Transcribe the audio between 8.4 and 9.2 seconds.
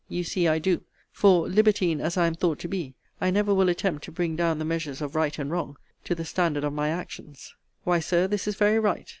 is very right.